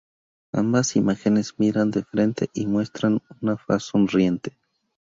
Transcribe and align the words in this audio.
Ambas 0.51 0.95
imágenes 0.95 1.59
miran 1.59 1.91
de 1.91 2.03
frente 2.03 2.49
y 2.55 2.65
muestran 2.65 3.21
una 3.39 3.55
faz 3.55 3.83
sonriente. 3.83 4.57